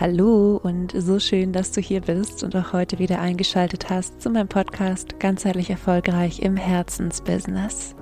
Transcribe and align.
Hallo 0.00 0.58
und 0.60 0.90
so 0.90 1.20
schön, 1.20 1.52
dass 1.52 1.70
du 1.70 1.80
hier 1.80 2.00
bist 2.00 2.42
und 2.42 2.56
auch 2.56 2.72
heute 2.72 2.98
wieder 2.98 3.20
eingeschaltet 3.20 3.90
hast 3.90 4.20
zu 4.20 4.28
meinem 4.28 4.48
Podcast 4.48 5.20
Ganzheitlich 5.20 5.70
erfolgreich 5.70 6.40
im 6.40 6.56
Herzensbusiness. 6.56 7.94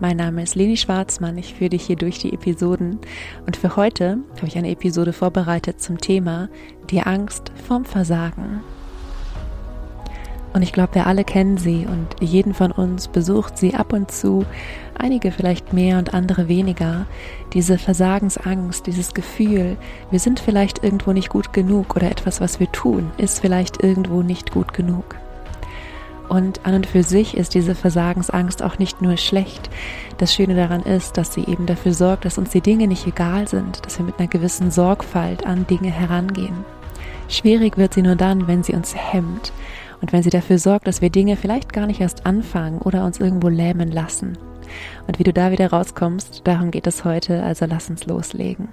Mein 0.00 0.16
Name 0.16 0.42
ist 0.42 0.56
Leni 0.56 0.76
Schwarzmann, 0.76 1.38
ich 1.38 1.54
führe 1.54 1.70
dich 1.70 1.86
hier 1.86 1.94
durch 1.94 2.18
die 2.18 2.32
Episoden 2.32 2.98
und 3.46 3.56
für 3.56 3.76
heute 3.76 4.18
habe 4.36 4.48
ich 4.48 4.58
eine 4.58 4.72
Episode 4.72 5.12
vorbereitet 5.12 5.80
zum 5.80 5.98
Thema 5.98 6.48
Die 6.90 7.02
Angst 7.02 7.52
vorm 7.68 7.84
Versagen. 7.84 8.60
Und 10.52 10.62
ich 10.62 10.72
glaube, 10.72 10.96
wir 10.96 11.06
alle 11.06 11.24
kennen 11.24 11.56
sie 11.56 11.86
und 11.86 12.06
jeden 12.20 12.52
von 12.52 12.72
uns 12.72 13.08
besucht 13.08 13.56
sie 13.56 13.74
ab 13.74 13.92
und 13.92 14.10
zu, 14.10 14.44
einige 14.98 15.32
vielleicht 15.32 15.72
mehr 15.72 15.98
und 15.98 16.12
andere 16.12 16.48
weniger. 16.48 17.06
Diese 17.54 17.78
Versagensangst, 17.78 18.86
dieses 18.86 19.14
Gefühl, 19.14 19.76
wir 20.10 20.20
sind 20.20 20.40
vielleicht 20.40 20.84
irgendwo 20.84 21.12
nicht 21.12 21.30
gut 21.30 21.52
genug 21.52 21.96
oder 21.96 22.10
etwas, 22.10 22.40
was 22.40 22.60
wir 22.60 22.70
tun, 22.70 23.10
ist 23.16 23.40
vielleicht 23.40 23.82
irgendwo 23.82 24.22
nicht 24.22 24.52
gut 24.52 24.74
genug. 24.74 25.16
Und 26.28 26.64
an 26.64 26.74
und 26.74 26.86
für 26.86 27.02
sich 27.02 27.36
ist 27.36 27.54
diese 27.54 27.74
Versagensangst 27.74 28.62
auch 28.62 28.78
nicht 28.78 29.02
nur 29.02 29.16
schlecht. 29.16 29.68
Das 30.18 30.34
Schöne 30.34 30.54
daran 30.54 30.82
ist, 30.82 31.18
dass 31.18 31.34
sie 31.34 31.44
eben 31.44 31.66
dafür 31.66 31.92
sorgt, 31.92 32.24
dass 32.24 32.38
uns 32.38 32.50
die 32.50 32.62
Dinge 32.62 32.86
nicht 32.86 33.06
egal 33.06 33.48
sind, 33.48 33.84
dass 33.84 33.98
wir 33.98 34.06
mit 34.06 34.18
einer 34.18 34.28
gewissen 34.28 34.70
Sorgfalt 34.70 35.46
an 35.46 35.66
Dinge 35.66 35.90
herangehen. 35.90 36.64
Schwierig 37.28 37.76
wird 37.76 37.94
sie 37.94 38.02
nur 38.02 38.16
dann, 38.16 38.46
wenn 38.46 38.62
sie 38.62 38.74
uns 38.74 38.94
hemmt 38.94 39.52
und 40.02 40.12
wenn 40.12 40.22
sie 40.22 40.30
dafür 40.30 40.58
sorgt, 40.58 40.86
dass 40.86 41.00
wir 41.00 41.10
Dinge 41.10 41.36
vielleicht 41.36 41.72
gar 41.72 41.86
nicht 41.86 42.00
erst 42.00 42.26
anfangen 42.26 42.82
oder 42.82 43.06
uns 43.06 43.20
irgendwo 43.20 43.48
lähmen 43.48 43.90
lassen. 43.90 44.36
Und 45.06 45.18
wie 45.18 45.24
du 45.24 45.32
da 45.32 45.52
wieder 45.52 45.70
rauskommst, 45.70 46.42
darum 46.44 46.70
geht 46.70 46.86
es 46.86 47.04
heute, 47.04 47.42
also 47.42 47.66
lass 47.66 47.88
uns 47.88 48.04
loslegen. 48.06 48.68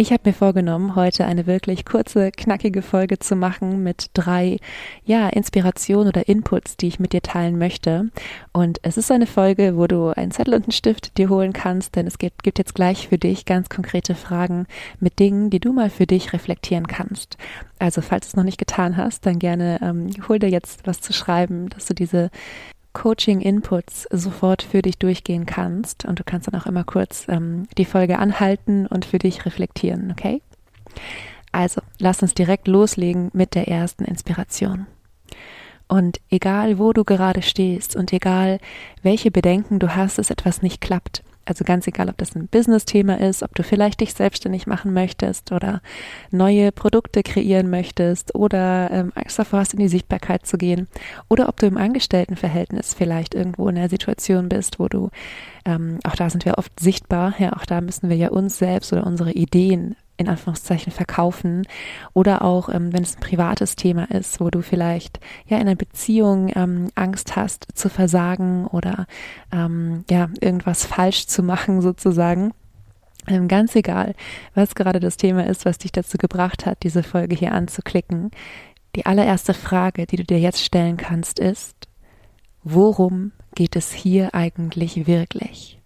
Ich 0.00 0.12
habe 0.12 0.22
mir 0.26 0.32
vorgenommen, 0.32 0.94
heute 0.94 1.24
eine 1.24 1.48
wirklich 1.48 1.84
kurze, 1.84 2.30
knackige 2.30 2.82
Folge 2.82 3.18
zu 3.18 3.34
machen 3.34 3.82
mit 3.82 4.10
drei, 4.14 4.58
ja, 5.04 5.28
Inspirationen 5.28 6.06
oder 6.06 6.28
Inputs, 6.28 6.76
die 6.76 6.86
ich 6.86 7.00
mit 7.00 7.12
dir 7.12 7.20
teilen 7.20 7.58
möchte. 7.58 8.08
Und 8.52 8.78
es 8.82 8.96
ist 8.96 9.10
eine 9.10 9.26
Folge, 9.26 9.76
wo 9.76 9.88
du 9.88 10.10
einen 10.16 10.30
Zettel 10.30 10.54
und 10.54 10.66
einen 10.66 10.72
Stift 10.72 11.18
dir 11.18 11.28
holen 11.28 11.52
kannst, 11.52 11.96
denn 11.96 12.06
es 12.06 12.18
gibt, 12.18 12.44
gibt 12.44 12.58
jetzt 12.58 12.76
gleich 12.76 13.08
für 13.08 13.18
dich 13.18 13.44
ganz 13.44 13.70
konkrete 13.70 14.14
Fragen 14.14 14.68
mit 15.00 15.18
Dingen, 15.18 15.50
die 15.50 15.58
du 15.58 15.72
mal 15.72 15.90
für 15.90 16.06
dich 16.06 16.32
reflektieren 16.32 16.86
kannst. 16.86 17.36
Also, 17.80 18.00
falls 18.00 18.26
du 18.26 18.30
es 18.30 18.36
noch 18.36 18.44
nicht 18.44 18.58
getan 18.58 18.96
hast, 18.96 19.26
dann 19.26 19.40
gerne 19.40 19.80
ähm, 19.82 20.10
hol 20.28 20.38
dir 20.38 20.48
jetzt 20.48 20.86
was 20.86 21.00
zu 21.00 21.12
schreiben, 21.12 21.70
dass 21.70 21.86
du 21.86 21.94
diese 21.94 22.30
Coaching-Inputs 22.92 24.08
sofort 24.10 24.62
für 24.62 24.82
dich 24.82 24.98
durchgehen 24.98 25.46
kannst. 25.46 26.04
Und 26.04 26.18
du 26.18 26.24
kannst 26.24 26.46
dann 26.46 26.60
auch 26.60 26.66
immer 26.66 26.84
kurz 26.84 27.26
ähm, 27.28 27.66
die 27.76 27.84
Folge 27.84 28.18
anhalten 28.18 28.86
und 28.86 29.04
für 29.04 29.18
dich 29.18 29.46
reflektieren, 29.46 30.10
okay? 30.10 30.42
Also, 31.52 31.80
lass 31.98 32.22
uns 32.22 32.34
direkt 32.34 32.68
loslegen 32.68 33.30
mit 33.32 33.54
der 33.54 33.68
ersten 33.68 34.04
Inspiration. 34.04 34.86
Und 35.88 36.20
egal, 36.28 36.78
wo 36.78 36.92
du 36.92 37.04
gerade 37.04 37.40
stehst 37.40 37.96
und 37.96 38.12
egal, 38.12 38.58
welche 39.02 39.30
Bedenken 39.30 39.78
du 39.78 39.96
hast, 39.96 40.18
dass 40.18 40.30
etwas 40.30 40.60
nicht 40.60 40.82
klappt, 40.82 41.22
also 41.48 41.64
ganz 41.64 41.86
egal, 41.86 42.08
ob 42.08 42.18
das 42.18 42.34
ein 42.34 42.48
Business-Thema 42.48 43.20
ist, 43.20 43.42
ob 43.42 43.54
du 43.54 43.62
vielleicht 43.62 44.00
dich 44.00 44.14
selbstständig 44.14 44.66
machen 44.66 44.92
möchtest 44.92 45.52
oder 45.52 45.80
neue 46.30 46.72
Produkte 46.72 47.22
kreieren 47.22 47.70
möchtest 47.70 48.34
oder 48.34 48.90
ähm, 48.90 49.12
Angst 49.14 49.38
davor 49.38 49.60
hast, 49.60 49.74
in 49.74 49.80
die 49.80 49.88
Sichtbarkeit 49.88 50.46
zu 50.46 50.58
gehen 50.58 50.88
oder 51.28 51.48
ob 51.48 51.58
du 51.58 51.66
im 51.66 51.76
Angestelltenverhältnis 51.76 52.94
vielleicht 52.94 53.34
irgendwo 53.34 53.68
in 53.68 53.76
der 53.76 53.88
Situation 53.88 54.48
bist, 54.48 54.78
wo 54.78 54.88
du, 54.88 55.10
ähm, 55.64 55.98
auch 56.04 56.16
da 56.16 56.30
sind 56.30 56.44
wir 56.44 56.58
oft 56.58 56.78
sichtbar, 56.78 57.34
ja, 57.38 57.52
auch 57.54 57.64
da 57.64 57.80
müssen 57.80 58.08
wir 58.08 58.16
ja 58.16 58.28
uns 58.28 58.58
selbst 58.58 58.92
oder 58.92 59.06
unsere 59.06 59.32
Ideen 59.32 59.96
in 60.18 60.28
Anführungszeichen 60.28 60.92
verkaufen 60.92 61.66
oder 62.12 62.42
auch 62.42 62.68
ähm, 62.68 62.92
wenn 62.92 63.02
es 63.04 63.16
ein 63.16 63.20
privates 63.20 63.76
Thema 63.76 64.10
ist, 64.10 64.40
wo 64.40 64.50
du 64.50 64.62
vielleicht 64.62 65.20
ja 65.46 65.56
in 65.56 65.62
einer 65.62 65.76
Beziehung 65.76 66.50
ähm, 66.54 66.90
Angst 66.96 67.36
hast 67.36 67.68
zu 67.74 67.88
versagen 67.88 68.66
oder 68.66 69.06
ähm, 69.52 70.04
ja 70.10 70.28
irgendwas 70.40 70.84
falsch 70.84 71.26
zu 71.26 71.42
machen 71.42 71.80
sozusagen. 71.80 72.52
Ähm, 73.28 73.46
ganz 73.46 73.76
egal, 73.76 74.14
was 74.54 74.74
gerade 74.74 75.00
das 75.00 75.16
Thema 75.16 75.46
ist, 75.46 75.64
was 75.64 75.78
dich 75.78 75.92
dazu 75.92 76.18
gebracht 76.18 76.66
hat, 76.66 76.82
diese 76.82 77.02
Folge 77.02 77.36
hier 77.36 77.52
anzuklicken. 77.52 78.30
Die 78.96 79.06
allererste 79.06 79.54
Frage, 79.54 80.06
die 80.06 80.16
du 80.16 80.24
dir 80.24 80.40
jetzt 80.40 80.64
stellen 80.64 80.96
kannst, 80.96 81.38
ist, 81.38 81.76
worum 82.64 83.32
geht 83.54 83.76
es 83.76 83.92
hier 83.92 84.34
eigentlich 84.34 85.06
wirklich? 85.06 85.77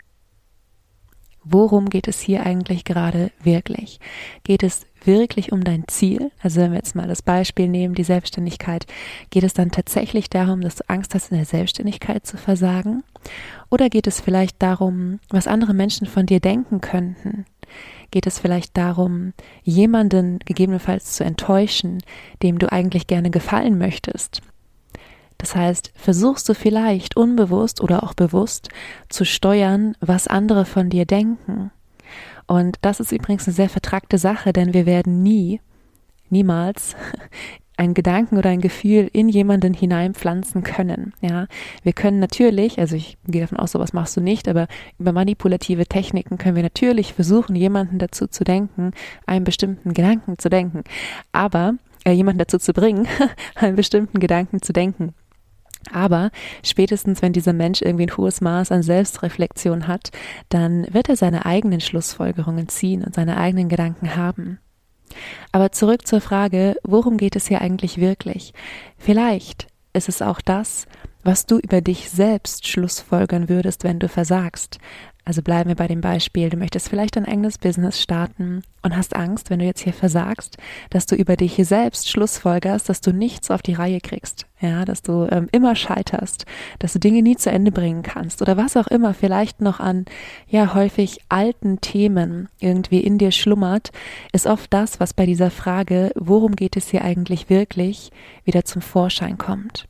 Worum 1.44 1.88
geht 1.88 2.08
es 2.08 2.20
hier 2.20 2.44
eigentlich 2.44 2.84
gerade 2.84 3.30
wirklich? 3.42 4.00
Geht 4.44 4.62
es 4.62 4.86
wirklich 5.04 5.52
um 5.52 5.64
dein 5.64 5.84
Ziel? 5.88 6.30
Also 6.40 6.60
wenn 6.60 6.72
wir 6.72 6.78
jetzt 6.78 6.94
mal 6.94 7.08
das 7.08 7.22
Beispiel 7.22 7.68
nehmen, 7.68 7.94
die 7.94 8.04
Selbstständigkeit, 8.04 8.86
geht 9.30 9.42
es 9.44 9.52
dann 9.52 9.70
tatsächlich 9.70 10.30
darum, 10.30 10.60
dass 10.60 10.76
du 10.76 10.88
Angst 10.88 11.14
hast, 11.14 11.30
in 11.30 11.36
der 11.36 11.46
Selbstständigkeit 11.46 12.26
zu 12.26 12.36
versagen? 12.36 13.02
Oder 13.70 13.88
geht 13.88 14.06
es 14.06 14.20
vielleicht 14.20 14.62
darum, 14.62 15.18
was 15.30 15.46
andere 15.46 15.74
Menschen 15.74 16.06
von 16.06 16.26
dir 16.26 16.40
denken 16.40 16.80
könnten? 16.80 17.46
Geht 18.10 18.26
es 18.26 18.38
vielleicht 18.38 18.76
darum, 18.76 19.32
jemanden 19.62 20.38
gegebenenfalls 20.40 21.12
zu 21.12 21.24
enttäuschen, 21.24 22.02
dem 22.42 22.58
du 22.58 22.70
eigentlich 22.70 23.06
gerne 23.06 23.30
gefallen 23.30 23.78
möchtest? 23.78 24.42
Das 25.42 25.56
heißt, 25.56 25.90
versuchst 25.96 26.48
du 26.48 26.54
vielleicht 26.54 27.16
unbewusst 27.16 27.80
oder 27.80 28.04
auch 28.04 28.14
bewusst 28.14 28.68
zu 29.08 29.24
steuern, 29.24 29.96
was 29.98 30.28
andere 30.28 30.64
von 30.64 30.88
dir 30.88 31.04
denken. 31.04 31.72
Und 32.46 32.76
das 32.82 33.00
ist 33.00 33.10
übrigens 33.10 33.48
eine 33.48 33.54
sehr 33.54 33.68
vertragte 33.68 34.18
Sache, 34.18 34.52
denn 34.52 34.72
wir 34.72 34.86
werden 34.86 35.24
nie, 35.24 35.60
niemals 36.30 36.94
einen 37.76 37.94
Gedanken 37.94 38.38
oder 38.38 38.50
ein 38.50 38.60
Gefühl 38.60 39.10
in 39.12 39.28
jemanden 39.28 39.74
hineinpflanzen 39.74 40.62
können. 40.62 41.12
Ja, 41.20 41.48
wir 41.82 41.92
können 41.92 42.20
natürlich, 42.20 42.78
also 42.78 42.94
ich 42.94 43.18
gehe 43.26 43.40
davon 43.40 43.58
aus, 43.58 43.72
sowas 43.72 43.92
machst 43.92 44.16
du 44.16 44.20
nicht, 44.20 44.46
aber 44.46 44.68
über 45.00 45.10
manipulative 45.10 45.86
Techniken 45.86 46.38
können 46.38 46.54
wir 46.54 46.62
natürlich 46.62 47.14
versuchen, 47.14 47.56
jemanden 47.56 47.98
dazu 47.98 48.28
zu 48.28 48.44
denken, 48.44 48.92
einen 49.26 49.44
bestimmten 49.44 49.92
Gedanken 49.92 50.38
zu 50.38 50.48
denken, 50.48 50.84
aber 51.32 51.74
äh, 52.04 52.12
jemanden 52.12 52.38
dazu 52.38 52.58
zu 52.58 52.72
bringen, 52.72 53.08
einen 53.56 53.74
bestimmten 53.74 54.20
Gedanken 54.20 54.62
zu 54.62 54.72
denken. 54.72 55.14
Aber 55.90 56.30
spätestens, 56.62 57.22
wenn 57.22 57.32
dieser 57.32 57.52
Mensch 57.52 57.82
irgendwie 57.82 58.06
ein 58.06 58.16
hohes 58.16 58.40
Maß 58.40 58.72
an 58.72 58.82
Selbstreflexion 58.82 59.88
hat, 59.88 60.10
dann 60.48 60.86
wird 60.92 61.08
er 61.08 61.16
seine 61.16 61.46
eigenen 61.46 61.80
Schlussfolgerungen 61.80 62.68
ziehen 62.68 63.02
und 63.02 63.14
seine 63.14 63.36
eigenen 63.36 63.68
Gedanken 63.68 64.16
haben. 64.16 64.58
Aber 65.50 65.72
zurück 65.72 66.06
zur 66.06 66.20
Frage, 66.20 66.76
worum 66.84 67.16
geht 67.16 67.36
es 67.36 67.48
hier 67.48 67.60
eigentlich 67.60 67.98
wirklich? 67.98 68.54
Vielleicht 68.96 69.66
ist 69.92 70.08
es 70.08 70.22
auch 70.22 70.40
das, 70.40 70.86
was 71.24 71.46
du 71.46 71.58
über 71.58 71.80
dich 71.80 72.10
selbst 72.10 72.66
schlussfolgern 72.66 73.48
würdest, 73.48 73.84
wenn 73.84 73.98
du 73.98 74.08
versagst. 74.08 74.78
Also 75.24 75.40
bleiben 75.40 75.68
wir 75.68 75.76
bei 75.76 75.86
dem 75.86 76.00
Beispiel, 76.00 76.50
du 76.50 76.56
möchtest 76.56 76.88
vielleicht 76.88 77.16
ein 77.16 77.26
eigenes 77.26 77.56
Business 77.56 78.02
starten 78.02 78.64
und 78.82 78.96
hast 78.96 79.14
Angst, 79.14 79.50
wenn 79.50 79.60
du 79.60 79.64
jetzt 79.64 79.82
hier 79.82 79.92
versagst, 79.92 80.56
dass 80.90 81.06
du 81.06 81.14
über 81.14 81.36
dich 81.36 81.54
selbst 81.64 82.10
schlussfolgerst, 82.10 82.88
dass 82.88 83.00
du 83.00 83.12
nichts 83.12 83.52
auf 83.52 83.62
die 83.62 83.74
Reihe 83.74 84.00
kriegst, 84.00 84.46
ja, 84.60 84.84
dass 84.84 85.00
du 85.02 85.28
ähm, 85.30 85.48
immer 85.52 85.76
scheiterst, 85.76 86.44
dass 86.80 86.94
du 86.94 86.98
Dinge 86.98 87.22
nie 87.22 87.36
zu 87.36 87.52
Ende 87.52 87.70
bringen 87.70 88.02
kannst 88.02 88.42
oder 88.42 88.56
was 88.56 88.76
auch 88.76 88.88
immer 88.88 89.14
vielleicht 89.14 89.60
noch 89.60 89.78
an, 89.78 90.06
ja, 90.48 90.74
häufig 90.74 91.20
alten 91.28 91.80
Themen 91.80 92.48
irgendwie 92.58 93.00
in 93.00 93.18
dir 93.18 93.30
schlummert, 93.30 93.92
ist 94.32 94.48
oft 94.48 94.72
das, 94.74 94.98
was 94.98 95.14
bei 95.14 95.24
dieser 95.24 95.52
Frage, 95.52 96.10
worum 96.16 96.56
geht 96.56 96.76
es 96.76 96.88
hier 96.88 97.04
eigentlich 97.04 97.48
wirklich, 97.48 98.10
wieder 98.44 98.64
zum 98.64 98.82
Vorschein 98.82 99.38
kommt. 99.38 99.86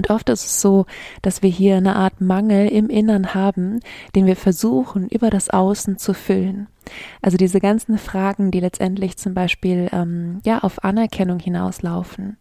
Und 0.00 0.08
oft 0.08 0.30
ist 0.30 0.46
es 0.46 0.62
so, 0.62 0.86
dass 1.20 1.42
wir 1.42 1.50
hier 1.50 1.76
eine 1.76 1.94
Art 1.94 2.22
Mangel 2.22 2.68
im 2.68 2.88
Innern 2.88 3.34
haben, 3.34 3.80
den 4.14 4.24
wir 4.24 4.34
versuchen, 4.34 5.10
über 5.10 5.28
das 5.28 5.50
Außen 5.50 5.98
zu 5.98 6.14
füllen. 6.14 6.68
Also 7.20 7.36
diese 7.36 7.60
ganzen 7.60 7.98
Fragen, 7.98 8.50
die 8.50 8.60
letztendlich 8.60 9.18
zum 9.18 9.34
Beispiel 9.34 9.90
ähm, 9.92 10.40
ja 10.42 10.60
auf 10.60 10.84
Anerkennung 10.84 11.38
hinauslaufen 11.38 12.38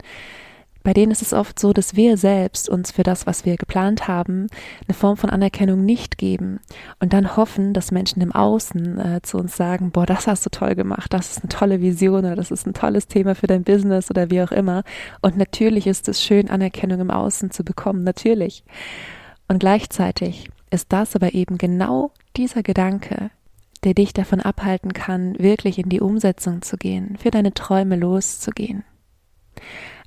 bei 0.83 0.93
denen 0.93 1.11
ist 1.11 1.21
es 1.21 1.33
oft 1.33 1.59
so, 1.59 1.73
dass 1.73 1.95
wir 1.95 2.17
selbst 2.17 2.69
uns 2.69 2.91
für 2.91 3.03
das, 3.03 3.27
was 3.27 3.45
wir 3.45 3.57
geplant 3.57 4.07
haben, 4.07 4.47
eine 4.87 4.93
Form 4.93 5.17
von 5.17 5.29
Anerkennung 5.29 5.83
nicht 5.83 6.17
geben 6.17 6.59
und 6.99 7.11
dann 7.13 7.35
hoffen, 7.35 7.73
dass 7.73 7.91
Menschen 7.91 8.21
im 8.21 8.31
Außen 8.31 8.99
äh, 8.99 9.21
zu 9.21 9.37
uns 9.37 9.57
sagen, 9.57 9.91
boah, 9.91 10.05
das 10.05 10.27
hast 10.27 10.45
du 10.45 10.49
toll 10.49 10.75
gemacht, 10.75 11.13
das 11.13 11.31
ist 11.31 11.43
eine 11.43 11.49
tolle 11.49 11.81
Vision 11.81 12.19
oder 12.19 12.35
das 12.35 12.51
ist 12.51 12.65
ein 12.65 12.73
tolles 12.73 13.07
Thema 13.07 13.35
für 13.35 13.47
dein 13.47 13.63
Business 13.63 14.09
oder 14.09 14.29
wie 14.29 14.41
auch 14.41 14.51
immer. 14.51 14.83
Und 15.21 15.37
natürlich 15.37 15.85
ist 15.85 16.07
es 16.07 16.23
schön, 16.23 16.49
Anerkennung 16.49 17.01
im 17.01 17.11
Außen 17.11 17.51
zu 17.51 17.63
bekommen, 17.63 18.03
natürlich. 18.03 18.63
Und 19.47 19.59
gleichzeitig 19.59 20.49
ist 20.69 20.93
das 20.93 21.15
aber 21.15 21.33
eben 21.33 21.57
genau 21.57 22.11
dieser 22.37 22.63
Gedanke, 22.63 23.31
der 23.83 23.93
dich 23.93 24.13
davon 24.13 24.39
abhalten 24.39 24.93
kann, 24.93 25.37
wirklich 25.39 25.79
in 25.79 25.89
die 25.89 26.01
Umsetzung 26.01 26.61
zu 26.61 26.77
gehen, 26.77 27.17
für 27.17 27.31
deine 27.31 27.53
Träume 27.53 27.95
loszugehen. 27.95 28.83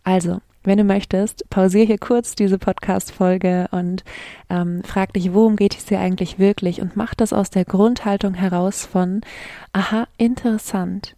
Also, 0.05 0.41
wenn 0.65 0.79
du 0.79 0.85
möchtest, 0.85 1.49
pausiere 1.51 1.87
hier 1.87 1.99
kurz 1.99 2.35
diese 2.35 2.59
Podcast-Folge 2.59 3.69
und 3.71 4.05
ähm, 4.51 4.83
frag 4.85 5.13
dich, 5.13 5.33
worum 5.35 5.57
geht 5.57 5.77
es 5.77 5.85
dir 5.87 6.01
eigentlich 6.01 6.39
wirklich 6.39 6.81
und 6.81 6.97
mach 6.97 7.15
das 7.15 7.33
aus 7.33 7.51
der 7.51 7.65
Grundhaltung 7.65 8.35
heraus 8.35 8.87
von, 8.87 9.23
aha, 9.73 10.07
interessant. 10.19 11.17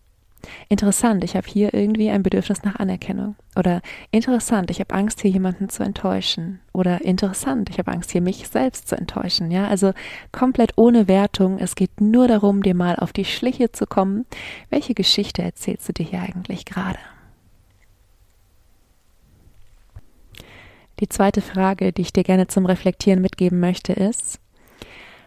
Interessant, 0.68 1.24
ich 1.24 1.36
habe 1.36 1.46
hier 1.46 1.74
irgendwie 1.74 2.10
ein 2.10 2.22
Bedürfnis 2.22 2.62
nach 2.64 2.76
Anerkennung. 2.76 3.36
Oder 3.56 3.80
interessant, 4.10 4.70
ich 4.70 4.80
habe 4.80 4.94
Angst, 4.94 5.20
hier 5.20 5.30
jemanden 5.30 5.68
zu 5.68 5.82
enttäuschen. 5.82 6.60
Oder 6.72 7.02
interessant, 7.02 7.70
ich 7.70 7.78
habe 7.78 7.92
Angst, 7.92 8.10
hier 8.10 8.20
mich 8.20 8.48
selbst 8.48 8.88
zu 8.88 8.96
enttäuschen. 8.96 9.50
Ja, 9.50 9.68
also 9.68 9.92
komplett 10.32 10.72
ohne 10.76 11.08
Wertung. 11.08 11.58
Es 11.58 11.74
geht 11.74 12.00
nur 12.00 12.28
darum, 12.28 12.62
dir 12.62 12.74
mal 12.74 12.96
auf 12.96 13.12
die 13.12 13.24
Schliche 13.24 13.72
zu 13.72 13.86
kommen. 13.86 14.26
Welche 14.70 14.94
Geschichte 14.94 15.42
erzählst 15.42 15.88
du 15.88 15.92
dir 15.92 16.06
hier 16.06 16.20
eigentlich 16.20 16.64
gerade? 16.64 16.98
Die 21.00 21.08
zweite 21.08 21.40
Frage, 21.40 21.92
die 21.92 22.02
ich 22.02 22.12
dir 22.12 22.24
gerne 22.24 22.46
zum 22.46 22.66
Reflektieren 22.66 23.20
mitgeben 23.20 23.60
möchte, 23.60 23.92
ist, 23.92 24.40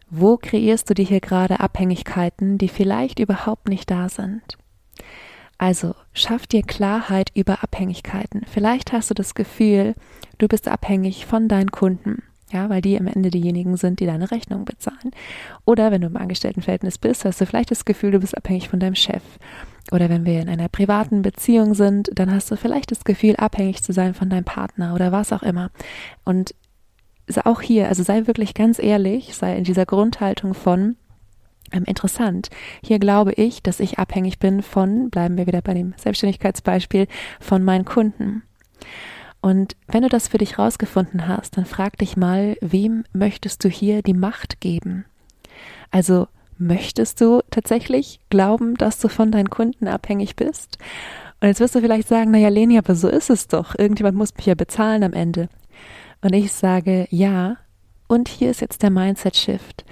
wo 0.09 0.37
kreierst 0.37 0.89
du 0.89 0.93
dir 0.93 1.05
hier 1.05 1.19
gerade 1.19 1.59
Abhängigkeiten, 1.59 2.57
die 2.57 2.69
vielleicht 2.69 3.19
überhaupt 3.19 3.67
nicht 3.67 3.91
da 3.91 4.07
sind? 4.07 4.57
Also 5.57 5.95
schaff 6.13 6.47
dir 6.47 6.61
Klarheit 6.61 7.31
über 7.33 7.63
Abhängigkeiten. 7.63 8.45
Vielleicht 8.47 8.93
hast 8.93 9.09
du 9.09 9.13
das 9.13 9.35
Gefühl, 9.35 9.95
du 10.37 10.47
bist 10.47 10.67
abhängig 10.67 11.25
von 11.25 11.47
deinen 11.47 11.71
Kunden. 11.71 12.23
Ja, 12.51 12.69
weil 12.69 12.81
die 12.81 12.97
am 12.97 13.07
Ende 13.07 13.29
diejenigen 13.29 13.75
sind, 13.75 13.99
die 13.99 14.05
deine 14.05 14.31
Rechnung 14.31 14.63
bezahlen. 14.63 15.11
Oder 15.65 15.91
wenn 15.91 16.01
du 16.01 16.07
im 16.07 16.15
Angestelltenverhältnis 16.15 16.97
bist, 16.97 17.25
hast 17.25 17.41
du 17.41 17.45
vielleicht 17.45 17.71
das 17.71 17.83
Gefühl, 17.83 18.11
du 18.11 18.19
bist 18.19 18.37
abhängig 18.37 18.69
von 18.69 18.79
deinem 18.79 18.95
Chef. 18.95 19.23
Oder 19.91 20.09
wenn 20.09 20.25
wir 20.25 20.39
in 20.41 20.49
einer 20.49 20.69
privaten 20.69 21.21
Beziehung 21.21 21.73
sind, 21.73 22.09
dann 22.13 22.31
hast 22.31 22.49
du 22.49 22.55
vielleicht 22.55 22.91
das 22.91 23.03
Gefühl, 23.03 23.35
abhängig 23.35 23.83
zu 23.83 23.91
sein 23.91 24.13
von 24.13 24.29
deinem 24.29 24.45
Partner 24.45 24.93
oder 24.93 25.11
was 25.11 25.33
auch 25.33 25.43
immer. 25.43 25.71
Und 26.23 26.55
auch 27.43 27.61
hier, 27.61 27.89
also 27.89 28.03
sei 28.03 28.27
wirklich 28.27 28.53
ganz 28.53 28.79
ehrlich, 28.79 29.35
sei 29.35 29.57
in 29.57 29.63
dieser 29.65 29.85
Grundhaltung 29.85 30.53
von, 30.53 30.95
ähm, 31.71 31.83
interessant. 31.83 32.49
Hier 32.81 32.99
glaube 32.99 33.33
ich, 33.33 33.61
dass 33.61 33.81
ich 33.81 33.99
abhängig 33.99 34.39
bin 34.39 34.61
von, 34.61 35.09
bleiben 35.09 35.37
wir 35.37 35.47
wieder 35.47 35.61
bei 35.61 35.73
dem 35.73 35.93
Selbstständigkeitsbeispiel, 35.97 37.07
von 37.39 37.63
meinen 37.63 37.83
Kunden. 37.85 38.43
Und 39.47 39.77
wenn 39.87 40.01
du 40.03 40.09
das 40.09 40.27
für 40.27 40.39
dich 40.39 40.59
rausgefunden 40.59 41.25
hast, 41.25 41.55
dann 41.55 41.63
frag 41.63 41.97
dich 41.99 42.17
mal, 42.17 42.57
wem 42.59 43.05
möchtest 43.13 43.63
du 43.63 43.69
hier 43.69 44.01
die 44.01 44.13
Macht 44.13 44.59
geben? 44.59 45.05
Also 45.89 46.27
möchtest 46.57 47.21
du 47.21 47.39
tatsächlich 47.49 48.19
glauben, 48.29 48.75
dass 48.75 48.99
du 48.99 49.07
von 49.07 49.31
deinen 49.31 49.49
Kunden 49.49 49.87
abhängig 49.87 50.35
bist? 50.35 50.79
Und 51.39 51.47
jetzt 51.47 51.61
wirst 51.61 51.75
du 51.75 51.79
vielleicht 51.79 52.09
sagen, 52.09 52.31
naja, 52.31 52.49
Leni, 52.49 52.77
aber 52.77 52.93
so 52.93 53.07
ist 53.07 53.29
es 53.29 53.47
doch. 53.47 53.73
Irgendjemand 53.79 54.17
muss 54.17 54.35
mich 54.35 54.47
ja 54.47 54.53
bezahlen 54.53 55.01
am 55.01 55.13
Ende. 55.13 55.47
Und 56.19 56.33
ich 56.33 56.51
sage, 56.51 57.07
ja. 57.09 57.55
Und 58.09 58.27
hier 58.27 58.51
ist 58.51 58.59
jetzt 58.59 58.83
der 58.83 58.89
Mindset-Shift. 58.89 59.85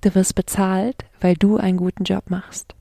Du 0.00 0.14
wirst 0.14 0.34
bezahlt, 0.34 1.04
weil 1.20 1.34
du 1.34 1.58
einen 1.58 1.76
guten 1.76 2.04
Job 2.04 2.30
machst. 2.30 2.74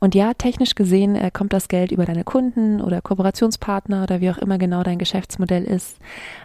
Und 0.00 0.14
ja, 0.14 0.34
technisch 0.34 0.74
gesehen 0.74 1.16
äh, 1.16 1.30
kommt 1.30 1.52
das 1.52 1.68
Geld 1.68 1.92
über 1.92 2.04
deine 2.04 2.24
Kunden 2.24 2.80
oder 2.80 3.00
Kooperationspartner 3.00 4.02
oder 4.02 4.20
wie 4.20 4.30
auch 4.30 4.38
immer 4.38 4.58
genau 4.58 4.82
dein 4.82 4.98
Geschäftsmodell 4.98 5.64
ist. 5.64 5.98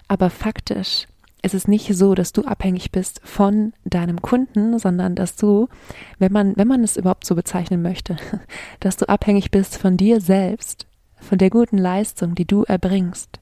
Aber 0.08 0.30
faktisch 0.30 1.08
ist 1.42 1.56
es 1.56 1.68
nicht 1.68 1.96
so, 1.96 2.14
dass 2.14 2.34
du 2.34 2.44
abhängig 2.44 2.92
bist 2.92 3.20
von 3.24 3.74
deinem 3.84 4.22
Kunden, 4.22 4.78
sondern 4.78 5.16
dass 5.16 5.36
du, 5.36 5.68
wenn 6.20 6.32
man, 6.32 6.56
wenn 6.56 6.68
man 6.68 6.84
es 6.84 6.98
überhaupt 6.98 7.26
so 7.26 7.36
bezeichnen 7.36 7.82
möchte, 7.82 8.18
dass 8.80 8.98
du 8.98 9.10
abhängig 9.10 9.52
bist 9.52 9.78
von 9.78 9.98
dir 9.98 10.22
selbst, 10.22 10.86
von 11.16 11.38
der 11.38 11.50
guten 11.50 11.78
Leistung, 11.78 12.36
die 12.36 12.46
du 12.46 12.64
erbringst. 12.64 13.40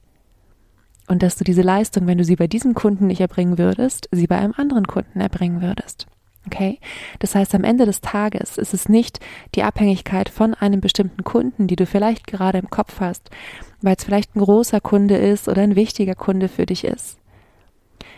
Und 1.08 1.22
dass 1.22 1.36
du 1.36 1.44
diese 1.44 1.62
Leistung, 1.62 2.06
wenn 2.06 2.18
du 2.18 2.24
sie 2.24 2.36
bei 2.36 2.46
diesem 2.46 2.74
Kunden 2.74 3.08
nicht 3.08 3.20
erbringen 3.20 3.58
würdest, 3.58 4.08
sie 4.12 4.28
bei 4.28 4.38
einem 4.38 4.54
anderen 4.56 4.86
Kunden 4.86 5.20
erbringen 5.20 5.60
würdest. 5.60 6.06
Okay? 6.46 6.78
Das 7.18 7.34
heißt, 7.34 7.54
am 7.54 7.64
Ende 7.64 7.86
des 7.86 8.00
Tages 8.00 8.56
ist 8.56 8.74
es 8.74 8.88
nicht 8.88 9.20
die 9.54 9.62
Abhängigkeit 9.62 10.28
von 10.28 10.54
einem 10.54 10.80
bestimmten 10.80 11.22
Kunden, 11.22 11.66
die 11.66 11.76
du 11.76 11.86
vielleicht 11.86 12.26
gerade 12.26 12.58
im 12.58 12.70
Kopf 12.70 13.00
hast, 13.00 13.30
weil 13.82 13.96
es 13.96 14.04
vielleicht 14.04 14.34
ein 14.34 14.40
großer 14.40 14.80
Kunde 14.80 15.16
ist 15.16 15.48
oder 15.48 15.62
ein 15.62 15.76
wichtiger 15.76 16.14
Kunde 16.14 16.48
für 16.48 16.66
dich 16.66 16.84
ist. 16.84 17.18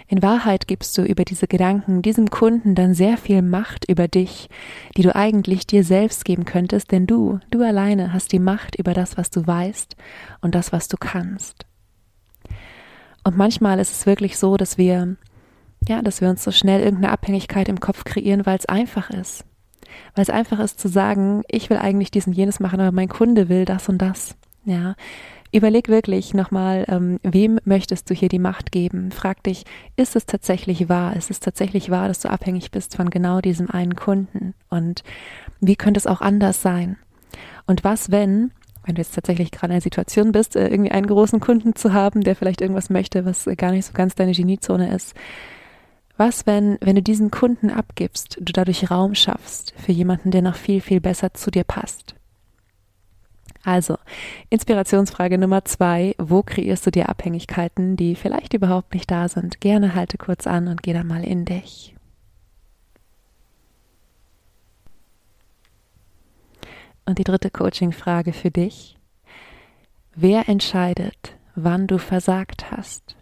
In 0.08 0.22
Wahrheit 0.22 0.68
gibst 0.68 0.98
du 0.98 1.02
über 1.02 1.24
diese 1.24 1.46
Gedanken 1.46 2.02
diesem 2.02 2.28
Kunden 2.28 2.74
dann 2.74 2.94
sehr 2.94 3.16
viel 3.16 3.40
Macht 3.40 3.88
über 3.88 4.08
dich, 4.08 4.50
die 4.96 5.02
du 5.02 5.14
eigentlich 5.16 5.66
dir 5.66 5.84
selbst 5.84 6.24
geben 6.24 6.44
könntest, 6.44 6.92
denn 6.92 7.06
du, 7.06 7.40
du 7.50 7.62
alleine 7.62 8.12
hast 8.12 8.32
die 8.32 8.38
Macht 8.38 8.76
über 8.78 8.92
das, 8.92 9.16
was 9.16 9.30
du 9.30 9.46
weißt 9.46 9.96
und 10.42 10.54
das, 10.54 10.70
was 10.70 10.88
du 10.88 10.96
kannst. 10.98 11.64
Und 13.24 13.36
manchmal 13.36 13.78
ist 13.78 13.92
es 13.92 14.04
wirklich 14.04 14.36
so, 14.36 14.56
dass 14.56 14.76
wir 14.76 15.16
ja, 15.88 16.02
dass 16.02 16.20
wir 16.20 16.28
uns 16.28 16.44
so 16.44 16.50
schnell 16.50 16.80
irgendeine 16.80 17.12
Abhängigkeit 17.12 17.68
im 17.68 17.80
Kopf 17.80 18.04
kreieren, 18.04 18.46
weil 18.46 18.58
es 18.58 18.66
einfach 18.66 19.10
ist. 19.10 19.44
Weil 20.14 20.22
es 20.22 20.30
einfach 20.30 20.60
ist 20.60 20.80
zu 20.80 20.88
sagen, 20.88 21.42
ich 21.48 21.70
will 21.70 21.78
eigentlich 21.78 22.10
dies 22.10 22.26
und 22.26 22.32
jenes 22.32 22.60
machen, 22.60 22.80
aber 22.80 22.92
mein 22.92 23.08
Kunde 23.08 23.48
will 23.48 23.64
das 23.64 23.88
und 23.88 23.98
das. 23.98 24.36
Ja. 24.64 24.94
Überleg 25.54 25.88
wirklich 25.88 26.32
nochmal, 26.32 26.86
ähm, 26.88 27.18
wem 27.22 27.58
möchtest 27.64 28.08
du 28.08 28.14
hier 28.14 28.30
die 28.30 28.38
Macht 28.38 28.72
geben? 28.72 29.10
Frag 29.10 29.42
dich, 29.42 29.64
ist 29.96 30.16
es 30.16 30.24
tatsächlich 30.24 30.88
wahr? 30.88 31.14
Ist 31.14 31.30
es 31.30 31.40
tatsächlich 31.40 31.90
wahr, 31.90 32.08
dass 32.08 32.20
du 32.20 32.30
abhängig 32.30 32.70
bist 32.70 32.96
von 32.96 33.10
genau 33.10 33.42
diesem 33.42 33.70
einen 33.70 33.94
Kunden? 33.94 34.54
Und 34.70 35.02
wie 35.60 35.76
könnte 35.76 35.98
es 35.98 36.06
auch 36.06 36.22
anders 36.22 36.62
sein? 36.62 36.96
Und 37.66 37.84
was, 37.84 38.10
wenn, 38.10 38.52
wenn 38.86 38.94
du 38.94 39.02
jetzt 39.02 39.14
tatsächlich 39.14 39.50
gerade 39.50 39.66
in 39.66 39.72
einer 39.72 39.82
Situation 39.82 40.32
bist, 40.32 40.56
äh, 40.56 40.68
irgendwie 40.68 40.90
einen 40.90 41.06
großen 41.06 41.40
Kunden 41.40 41.74
zu 41.74 41.92
haben, 41.92 42.22
der 42.22 42.34
vielleicht 42.34 42.62
irgendwas 42.62 42.88
möchte, 42.88 43.26
was 43.26 43.44
gar 43.58 43.72
nicht 43.72 43.84
so 43.84 43.92
ganz 43.92 44.14
deine 44.14 44.32
Geniezone 44.32 44.94
ist, 44.94 45.14
was, 46.22 46.46
wenn, 46.46 46.78
wenn 46.80 46.94
du 46.94 47.02
diesen 47.02 47.32
Kunden 47.32 47.68
abgibst, 47.68 48.36
du 48.40 48.52
dadurch 48.52 48.92
Raum 48.92 49.16
schaffst 49.16 49.74
für 49.76 49.90
jemanden, 49.90 50.30
der 50.30 50.40
noch 50.40 50.54
viel, 50.54 50.80
viel 50.80 51.00
besser 51.00 51.34
zu 51.34 51.50
dir 51.50 51.64
passt? 51.64 52.14
Also, 53.64 53.98
Inspirationsfrage 54.48 55.36
Nummer 55.36 55.64
zwei. 55.64 56.14
Wo 56.18 56.44
kreierst 56.44 56.86
du 56.86 56.92
dir 56.92 57.08
Abhängigkeiten, 57.08 57.96
die 57.96 58.14
vielleicht 58.14 58.54
überhaupt 58.54 58.94
nicht 58.94 59.10
da 59.10 59.28
sind? 59.28 59.60
Gerne 59.60 59.96
halte 59.96 60.16
kurz 60.16 60.46
an 60.46 60.68
und 60.68 60.84
geh 60.84 60.92
dann 60.92 61.08
mal 61.08 61.24
in 61.24 61.44
dich. 61.44 61.96
Und 67.04 67.18
die 67.18 67.24
dritte 67.24 67.50
Coaching-Frage 67.50 68.32
für 68.32 68.52
dich. 68.52 68.96
Wer 70.14 70.48
entscheidet, 70.48 71.36
wann 71.56 71.88
du 71.88 71.98
versagt 71.98 72.70
hast? 72.70 73.16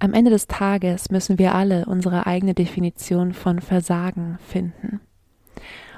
Am 0.00 0.14
Ende 0.14 0.30
des 0.30 0.46
Tages 0.46 1.10
müssen 1.10 1.38
wir 1.38 1.54
alle 1.54 1.84
unsere 1.84 2.26
eigene 2.26 2.54
Definition 2.54 3.34
von 3.34 3.60
Versagen 3.60 4.38
finden. 4.40 5.00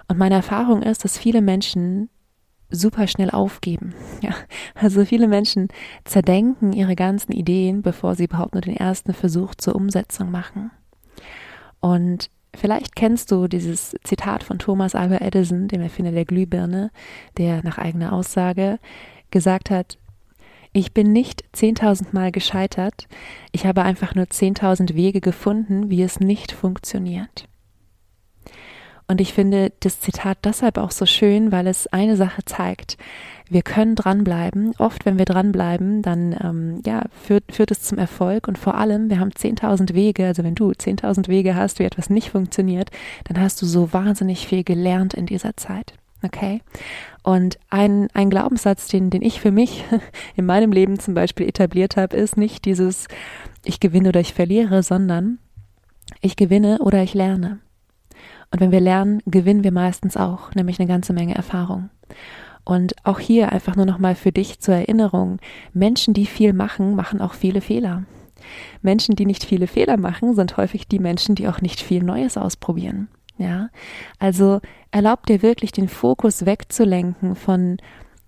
Und 0.08 0.18
meine 0.18 0.34
Erfahrung 0.34 0.82
ist, 0.82 1.04
dass 1.04 1.16
viele 1.16 1.40
Menschen 1.40 2.10
super 2.68 3.06
schnell 3.06 3.30
aufgeben. 3.30 3.94
Ja, 4.20 4.34
also 4.74 5.04
viele 5.04 5.28
Menschen 5.28 5.68
zerdenken 6.04 6.72
ihre 6.72 6.96
ganzen 6.96 7.32
Ideen, 7.32 7.82
bevor 7.82 8.16
sie 8.16 8.24
überhaupt 8.24 8.54
nur 8.54 8.60
den 8.60 8.76
ersten 8.76 9.14
Versuch 9.14 9.54
zur 9.54 9.76
Umsetzung 9.76 10.32
machen. 10.32 10.72
Und 11.78 12.28
vielleicht 12.54 12.96
kennst 12.96 13.30
du 13.30 13.46
dieses 13.46 13.94
Zitat 14.02 14.42
von 14.42 14.58
Thomas 14.58 14.96
Alva 14.96 15.18
Edison, 15.18 15.68
dem 15.68 15.80
Erfinder 15.80 16.10
der 16.12 16.24
Glühbirne, 16.24 16.90
der 17.38 17.62
nach 17.62 17.78
eigener 17.78 18.12
Aussage 18.12 18.80
gesagt 19.30 19.70
hat, 19.70 19.98
ich 20.72 20.92
bin 20.92 21.12
nicht 21.12 21.44
zehntausendmal 21.52 22.32
gescheitert, 22.32 23.06
ich 23.52 23.66
habe 23.66 23.82
einfach 23.82 24.14
nur 24.14 24.30
zehntausend 24.30 24.94
Wege 24.94 25.20
gefunden, 25.20 25.90
wie 25.90 26.02
es 26.02 26.20
nicht 26.20 26.52
funktioniert. 26.52 27.48
Und 29.08 29.20
ich 29.20 29.34
finde 29.34 29.72
das 29.80 30.00
Zitat 30.00 30.38
deshalb 30.44 30.78
auch 30.78 30.90
so 30.90 31.04
schön, 31.04 31.52
weil 31.52 31.66
es 31.66 31.86
eine 31.88 32.16
Sache 32.16 32.44
zeigt. 32.46 32.96
Wir 33.50 33.60
können 33.60 33.94
dranbleiben. 33.94 34.72
Oft, 34.78 35.04
wenn 35.04 35.18
wir 35.18 35.26
dranbleiben, 35.26 36.00
dann 36.00 36.34
ähm, 36.42 36.82
ja, 36.86 37.02
führt, 37.10 37.44
führt 37.52 37.70
es 37.70 37.82
zum 37.82 37.98
Erfolg. 37.98 38.48
Und 38.48 38.56
vor 38.56 38.76
allem, 38.76 39.10
wir 39.10 39.20
haben 39.20 39.30
10.000 39.30 39.92
Wege. 39.92 40.26
Also 40.26 40.44
wenn 40.44 40.54
du 40.54 40.70
10.000 40.70 41.28
Wege 41.28 41.54
hast, 41.54 41.78
wie 41.78 41.84
etwas 41.84 42.08
nicht 42.08 42.30
funktioniert, 42.30 42.90
dann 43.24 43.38
hast 43.38 43.60
du 43.60 43.66
so 43.66 43.92
wahnsinnig 43.92 44.46
viel 44.46 44.64
gelernt 44.64 45.12
in 45.12 45.26
dieser 45.26 45.56
Zeit. 45.58 45.92
Okay? 46.22 46.62
Und 47.22 47.58
ein, 47.70 48.08
ein 48.14 48.30
Glaubenssatz, 48.30 48.88
den, 48.88 49.10
den 49.10 49.22
ich 49.22 49.40
für 49.40 49.50
mich 49.50 49.84
in 50.36 50.46
meinem 50.46 50.72
Leben 50.72 50.98
zum 50.98 51.14
Beispiel 51.14 51.48
etabliert 51.48 51.96
habe, 51.96 52.16
ist 52.16 52.36
nicht 52.36 52.64
dieses 52.64 53.08
ich 53.64 53.80
gewinne 53.80 54.08
oder 54.08 54.20
ich 54.20 54.34
verliere, 54.34 54.82
sondern 54.82 55.38
ich 56.20 56.36
gewinne 56.36 56.78
oder 56.80 57.02
ich 57.02 57.14
lerne. 57.14 57.60
Und 58.50 58.60
wenn 58.60 58.72
wir 58.72 58.80
lernen, 58.80 59.22
gewinnen 59.26 59.64
wir 59.64 59.72
meistens 59.72 60.16
auch, 60.16 60.54
nämlich 60.54 60.78
eine 60.78 60.88
ganze 60.88 61.12
Menge 61.12 61.34
Erfahrung. 61.34 61.90
Und 62.64 62.94
auch 63.04 63.18
hier 63.18 63.50
einfach 63.50 63.76
nur 63.76 63.86
nochmal 63.86 64.14
für 64.14 64.30
dich 64.30 64.60
zur 64.60 64.74
Erinnerung, 64.74 65.38
Menschen, 65.72 66.14
die 66.14 66.26
viel 66.26 66.52
machen, 66.52 66.94
machen 66.94 67.20
auch 67.20 67.34
viele 67.34 67.60
Fehler. 67.60 68.04
Menschen, 68.82 69.16
die 69.16 69.26
nicht 69.26 69.44
viele 69.44 69.66
Fehler 69.66 69.96
machen, 69.96 70.34
sind 70.34 70.56
häufig 70.56 70.86
die 70.86 70.98
Menschen, 70.98 71.34
die 71.34 71.48
auch 71.48 71.60
nicht 71.60 71.80
viel 71.80 72.02
Neues 72.02 72.36
ausprobieren. 72.36 73.08
Ja, 73.42 73.70
also 74.20 74.60
erlaub 74.92 75.26
dir 75.26 75.42
wirklich 75.42 75.72
den 75.72 75.88
Fokus 75.88 76.46
wegzulenken 76.46 77.34
von 77.34 77.78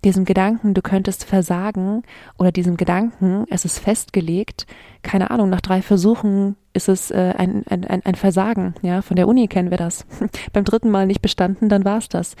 diesem 0.03 0.25
Gedanken, 0.25 0.73
du 0.73 0.81
könntest 0.81 1.23
versagen 1.23 2.03
oder 2.37 2.51
diesem 2.51 2.75
Gedanken, 2.75 3.45
es 3.49 3.63
ist 3.63 3.79
festgelegt, 3.79 4.67
keine 5.03 5.31
Ahnung, 5.31 5.49
nach 5.49 5.61
drei 5.61 5.81
Versuchen 5.81 6.57
ist 6.73 6.89
es 6.89 7.11
äh, 7.11 7.33
ein, 7.37 7.63
ein, 7.67 7.85
ein, 7.85 8.15
Versagen, 8.15 8.75
ja, 8.81 9.01
von 9.01 9.15
der 9.15 9.27
Uni 9.27 9.47
kennen 9.47 9.71
wir 9.71 9.77
das. 9.77 10.05
Beim 10.53 10.65
dritten 10.65 10.91
Mal 10.91 11.07
nicht 11.07 11.21
bestanden, 11.21 11.69
dann 11.69 11.85
war's 11.85 12.09
das. 12.09 12.35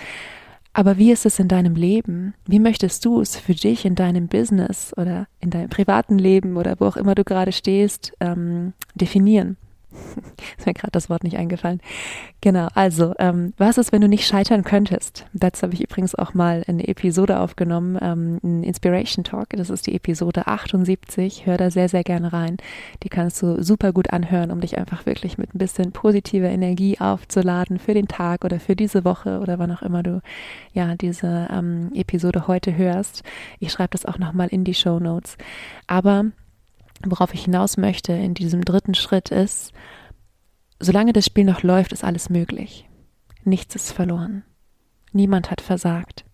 Aber 0.73 0.97
wie 0.97 1.13
ist 1.13 1.25
es 1.25 1.39
in 1.39 1.47
deinem 1.47 1.75
Leben? 1.75 2.33
Wie 2.45 2.59
möchtest 2.59 3.05
du 3.05 3.21
es 3.21 3.37
für 3.37 3.55
dich 3.55 3.85
in 3.85 3.95
deinem 3.95 4.27
Business 4.27 4.93
oder 4.97 5.27
in 5.39 5.49
deinem 5.49 5.69
privaten 5.69 6.17
Leben 6.17 6.57
oder 6.57 6.75
wo 6.79 6.85
auch 6.85 6.97
immer 6.97 7.15
du 7.15 7.23
gerade 7.23 7.53
stehst, 7.53 8.11
ähm, 8.19 8.73
definieren? 8.93 9.55
ist 10.57 10.65
mir 10.65 10.73
gerade 10.73 10.91
das 10.91 11.09
Wort 11.09 11.23
nicht 11.23 11.37
eingefallen. 11.37 11.81
Genau, 12.41 12.67
also, 12.73 13.13
ähm, 13.19 13.53
was 13.57 13.77
ist, 13.77 13.91
wenn 13.91 14.01
du 14.01 14.07
nicht 14.07 14.27
scheitern 14.27 14.63
könntest? 14.63 15.25
Dazu 15.33 15.63
habe 15.63 15.73
ich 15.73 15.83
übrigens 15.83 16.15
auch 16.15 16.33
mal 16.33 16.63
eine 16.67 16.87
Episode 16.87 17.39
aufgenommen, 17.39 17.97
ähm, 18.01 18.39
ein 18.43 18.63
Inspiration 18.63 19.23
Talk. 19.23 19.49
Das 19.51 19.69
ist 19.69 19.87
die 19.87 19.95
Episode 19.95 20.47
78. 20.47 21.45
Hör 21.45 21.57
da 21.57 21.71
sehr, 21.71 21.89
sehr 21.89 22.03
gerne 22.03 22.33
rein. 22.33 22.57
Die 23.03 23.09
kannst 23.09 23.41
du 23.41 23.63
super 23.63 23.93
gut 23.93 24.11
anhören, 24.11 24.51
um 24.51 24.61
dich 24.61 24.77
einfach 24.77 25.05
wirklich 25.05 25.37
mit 25.37 25.55
ein 25.55 25.59
bisschen 25.59 25.91
positiver 25.91 26.49
Energie 26.49 26.99
aufzuladen 26.99 27.79
für 27.79 27.93
den 27.93 28.07
Tag 28.07 28.45
oder 28.45 28.59
für 28.59 28.75
diese 28.75 29.05
Woche 29.05 29.39
oder 29.39 29.59
wann 29.59 29.71
auch 29.71 29.81
immer 29.81 30.03
du 30.03 30.21
ja 30.73 30.95
diese 30.95 31.47
ähm, 31.51 31.91
Episode 31.93 32.47
heute 32.47 32.75
hörst. 32.75 33.23
Ich 33.59 33.71
schreibe 33.71 33.91
das 33.91 34.05
auch 34.05 34.19
nochmal 34.19 34.49
in 34.49 34.63
die 34.63 34.73
Show 34.73 34.99
Notes. 34.99 35.37
Aber 35.87 36.25
worauf 37.03 37.33
ich 37.33 37.45
hinaus 37.45 37.77
möchte 37.77 38.13
in 38.13 38.33
diesem 38.33 38.63
dritten 38.63 38.95
Schritt 38.95 39.31
ist, 39.31 39.73
solange 40.79 41.13
das 41.13 41.25
Spiel 41.25 41.45
noch 41.45 41.63
läuft, 41.63 41.91
ist 41.91 42.03
alles 42.03 42.29
möglich. 42.29 42.87
Nichts 43.43 43.75
ist 43.75 43.91
verloren. 43.91 44.43
Niemand 45.11 45.51
hat 45.51 45.61
versagt. 45.61 46.25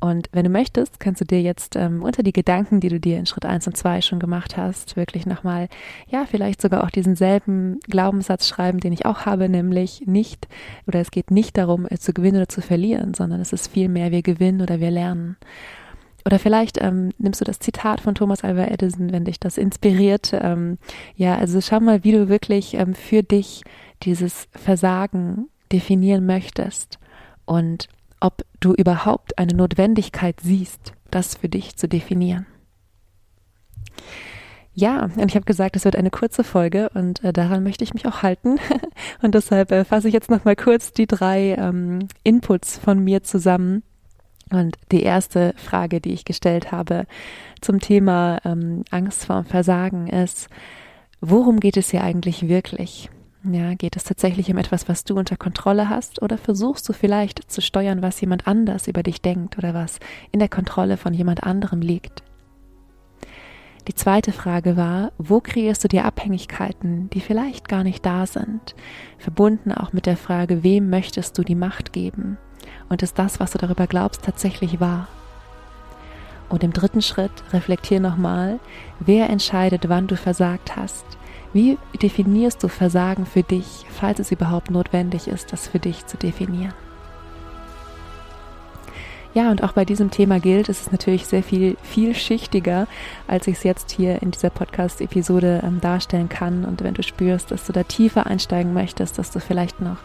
Und 0.00 0.28
wenn 0.30 0.44
du 0.44 0.50
möchtest, 0.50 1.00
kannst 1.00 1.20
du 1.20 1.24
dir 1.24 1.42
jetzt 1.42 1.74
ähm, 1.74 2.04
unter 2.04 2.22
die 2.22 2.32
Gedanken, 2.32 2.78
die 2.78 2.88
du 2.88 3.00
dir 3.00 3.18
in 3.18 3.26
Schritt 3.26 3.44
1 3.44 3.66
und 3.66 3.76
2 3.76 4.00
schon 4.00 4.20
gemacht 4.20 4.56
hast, 4.56 4.96
wirklich 4.96 5.26
nochmal, 5.26 5.68
ja, 6.06 6.24
vielleicht 6.24 6.62
sogar 6.62 6.84
auch 6.84 6.90
diesen 6.90 7.16
selben 7.16 7.80
Glaubenssatz 7.80 8.46
schreiben, 8.46 8.78
den 8.78 8.92
ich 8.92 9.06
auch 9.06 9.26
habe, 9.26 9.48
nämlich 9.48 10.02
nicht, 10.06 10.46
oder 10.86 11.00
es 11.00 11.10
geht 11.10 11.32
nicht 11.32 11.56
darum, 11.56 11.86
äh, 11.90 11.98
zu 11.98 12.12
gewinnen 12.12 12.36
oder 12.36 12.48
zu 12.48 12.60
verlieren, 12.60 13.14
sondern 13.14 13.40
es 13.40 13.52
ist 13.52 13.72
vielmehr, 13.72 14.12
wir 14.12 14.22
gewinnen 14.22 14.60
oder 14.60 14.78
wir 14.78 14.92
lernen. 14.92 15.36
Oder 16.28 16.38
vielleicht 16.38 16.76
ähm, 16.82 17.08
nimmst 17.16 17.40
du 17.40 17.46
das 17.46 17.58
Zitat 17.58 18.02
von 18.02 18.14
Thomas 18.14 18.44
Alva 18.44 18.66
Edison, 18.66 19.12
wenn 19.12 19.24
dich 19.24 19.40
das 19.40 19.56
inspiriert. 19.56 20.34
Ähm, 20.34 20.76
ja, 21.16 21.38
also 21.38 21.58
schau 21.62 21.80
mal, 21.80 22.04
wie 22.04 22.12
du 22.12 22.28
wirklich 22.28 22.74
ähm, 22.74 22.94
für 22.94 23.22
dich 23.22 23.62
dieses 24.02 24.46
Versagen 24.50 25.48
definieren 25.72 26.26
möchtest 26.26 26.98
und 27.46 27.88
ob 28.20 28.44
du 28.60 28.74
überhaupt 28.74 29.38
eine 29.38 29.54
Notwendigkeit 29.54 30.38
siehst, 30.42 30.92
das 31.10 31.34
für 31.34 31.48
dich 31.48 31.76
zu 31.76 31.88
definieren. 31.88 32.44
Ja, 34.74 35.04
und 35.04 35.30
ich 35.30 35.34
habe 35.34 35.46
gesagt, 35.46 35.76
es 35.76 35.86
wird 35.86 35.96
eine 35.96 36.10
kurze 36.10 36.44
Folge 36.44 36.90
und 36.92 37.24
äh, 37.24 37.32
daran 37.32 37.62
möchte 37.62 37.84
ich 37.84 37.94
mich 37.94 38.06
auch 38.06 38.22
halten. 38.22 38.56
und 39.22 39.34
deshalb 39.34 39.72
äh, 39.72 39.86
fasse 39.86 40.08
ich 40.08 40.14
jetzt 40.14 40.30
nochmal 40.30 40.56
kurz 40.56 40.92
die 40.92 41.06
drei 41.06 41.56
ähm, 41.58 42.00
Inputs 42.22 42.76
von 42.76 43.02
mir 43.02 43.22
zusammen, 43.22 43.82
und 44.50 44.76
die 44.92 45.02
erste 45.02 45.54
Frage, 45.56 46.00
die 46.00 46.12
ich 46.12 46.24
gestellt 46.24 46.72
habe 46.72 47.06
zum 47.60 47.80
Thema 47.80 48.40
ähm, 48.44 48.84
Angst 48.90 49.26
vorm 49.26 49.44
Versagen 49.44 50.06
ist, 50.06 50.48
worum 51.20 51.60
geht 51.60 51.76
es 51.76 51.90
hier 51.90 52.02
eigentlich 52.02 52.48
wirklich? 52.48 53.10
Ja, 53.44 53.74
geht 53.74 53.96
es 53.96 54.04
tatsächlich 54.04 54.50
um 54.50 54.58
etwas, 54.58 54.88
was 54.88 55.04
du 55.04 55.16
unter 55.16 55.36
Kontrolle 55.36 55.88
hast 55.88 56.22
oder 56.22 56.38
versuchst 56.38 56.88
du 56.88 56.92
vielleicht 56.92 57.50
zu 57.50 57.60
steuern, 57.60 58.02
was 58.02 58.20
jemand 58.20 58.46
anders 58.46 58.88
über 58.88 59.02
dich 59.02 59.22
denkt 59.22 59.58
oder 59.58 59.74
was 59.74 60.00
in 60.32 60.40
der 60.40 60.48
Kontrolle 60.48 60.96
von 60.96 61.14
jemand 61.14 61.44
anderem 61.44 61.80
liegt? 61.80 62.22
Die 63.86 63.94
zweite 63.94 64.32
Frage 64.32 64.76
war, 64.76 65.12
wo 65.16 65.40
kreierst 65.40 65.82
du 65.82 65.88
dir 65.88 66.04
Abhängigkeiten, 66.04 67.08
die 67.10 67.20
vielleicht 67.20 67.68
gar 67.68 67.84
nicht 67.84 68.04
da 68.04 68.26
sind? 68.26 68.74
Verbunden 69.16 69.72
auch 69.72 69.94
mit 69.94 70.04
der 70.04 70.18
Frage, 70.18 70.62
wem 70.62 70.90
möchtest 70.90 71.38
du 71.38 71.42
die 71.42 71.54
Macht 71.54 71.94
geben? 71.94 72.36
Und 72.88 73.02
ist 73.02 73.18
das, 73.18 73.40
was 73.40 73.52
du 73.52 73.58
darüber 73.58 73.86
glaubst, 73.86 74.22
tatsächlich 74.22 74.80
wahr? 74.80 75.08
Und 76.48 76.64
im 76.64 76.72
dritten 76.72 77.02
Schritt 77.02 77.32
reflektier 77.52 78.00
nochmal, 78.00 78.58
wer 79.00 79.28
entscheidet, 79.28 79.88
wann 79.88 80.06
du 80.06 80.16
versagt 80.16 80.76
hast? 80.76 81.04
Wie 81.52 81.78
definierst 82.02 82.62
du 82.62 82.68
Versagen 82.68 83.26
für 83.26 83.42
dich, 83.42 83.84
falls 83.90 84.18
es 84.18 84.32
überhaupt 84.32 84.70
notwendig 84.70 85.28
ist, 85.28 85.52
das 85.52 85.68
für 85.68 85.78
dich 85.78 86.06
zu 86.06 86.16
definieren? 86.16 86.74
Ja, 89.34 89.50
und 89.50 89.62
auch 89.62 89.72
bei 89.72 89.84
diesem 89.84 90.10
Thema 90.10 90.40
gilt, 90.40 90.68
es 90.68 90.80
ist 90.80 90.92
natürlich 90.92 91.26
sehr 91.26 91.42
viel 91.42 91.76
vielschichtiger, 91.82 92.86
als 93.26 93.46
ich 93.46 93.58
es 93.58 93.62
jetzt 93.62 93.90
hier 93.90 94.22
in 94.22 94.30
dieser 94.30 94.50
Podcast-Episode 94.50 95.60
ähm, 95.62 95.80
darstellen 95.80 96.28
kann. 96.28 96.64
Und 96.64 96.82
wenn 96.82 96.94
du 96.94 97.02
spürst, 97.02 97.50
dass 97.50 97.64
du 97.64 97.72
da 97.72 97.82
tiefer 97.82 98.26
einsteigen 98.26 98.72
möchtest, 98.72 99.18
dass 99.18 99.30
du 99.30 99.38
vielleicht 99.38 99.80
noch 99.80 99.98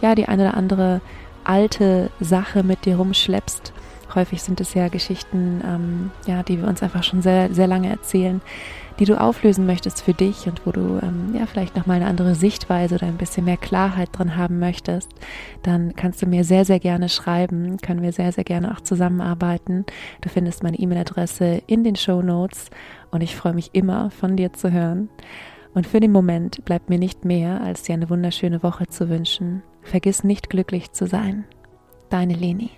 ja 0.00 0.14
die 0.14 0.26
eine 0.26 0.48
oder 0.48 0.56
andere 0.56 1.02
alte 1.44 2.10
Sache 2.20 2.62
mit 2.62 2.84
dir 2.84 2.96
rumschleppst. 2.96 3.72
Häufig 4.14 4.42
sind 4.42 4.60
es 4.60 4.74
ja 4.74 4.88
Geschichten, 4.88 5.62
ähm, 5.64 6.10
ja, 6.26 6.42
die 6.42 6.60
wir 6.60 6.66
uns 6.66 6.82
einfach 6.82 7.04
schon 7.04 7.22
sehr, 7.22 7.54
sehr 7.54 7.68
lange 7.68 7.88
erzählen, 7.88 8.40
die 8.98 9.04
du 9.04 9.20
auflösen 9.20 9.66
möchtest 9.66 10.02
für 10.02 10.14
dich 10.14 10.46
und 10.46 10.66
wo 10.66 10.72
du 10.72 10.98
ähm, 11.02 11.34
ja 11.34 11.46
vielleicht 11.46 11.76
nochmal 11.76 11.96
eine 11.96 12.06
andere 12.06 12.34
Sichtweise 12.34 12.96
oder 12.96 13.06
ein 13.06 13.16
bisschen 13.16 13.44
mehr 13.44 13.56
Klarheit 13.56 14.08
drin 14.12 14.36
haben 14.36 14.58
möchtest, 14.58 15.10
dann 15.62 15.94
kannst 15.94 16.20
du 16.22 16.26
mir 16.26 16.44
sehr, 16.44 16.64
sehr 16.64 16.80
gerne 16.80 17.08
schreiben, 17.08 17.78
können 17.78 18.02
wir 18.02 18.12
sehr, 18.12 18.32
sehr 18.32 18.44
gerne 18.44 18.72
auch 18.72 18.80
zusammenarbeiten. 18.80 19.86
Du 20.20 20.28
findest 20.28 20.62
meine 20.62 20.78
E-Mail-Adresse 20.78 21.62
in 21.66 21.84
den 21.84 21.96
Show 21.96 22.20
Notes 22.20 22.68
und 23.10 23.22
ich 23.22 23.36
freue 23.36 23.54
mich 23.54 23.70
immer 23.72 24.10
von 24.10 24.36
dir 24.36 24.52
zu 24.52 24.72
hören. 24.72 25.08
Und 25.72 25.86
für 25.86 26.00
den 26.00 26.10
Moment 26.10 26.64
bleibt 26.64 26.90
mir 26.90 26.98
nicht 26.98 27.24
mehr, 27.24 27.60
als 27.60 27.84
dir 27.84 27.94
eine 27.94 28.10
wunderschöne 28.10 28.62
Woche 28.62 28.88
zu 28.88 29.08
wünschen. 29.08 29.62
Vergiss 29.82 30.24
nicht 30.24 30.50
glücklich 30.50 30.92
zu 30.92 31.06
sein. 31.06 31.44
Deine 32.08 32.34
Leni. 32.34 32.70